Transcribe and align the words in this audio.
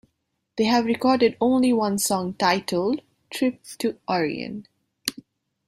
They 0.57 0.63
have 0.63 0.85
recorded 0.85 1.37
only 1.39 1.71
one 1.73 1.99
song, 1.99 2.33
titled 2.33 3.01
"Trip 3.29 3.61
to 3.77 3.99
Orion". 4.09 4.65